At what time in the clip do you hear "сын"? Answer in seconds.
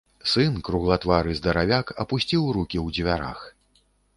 0.29-0.55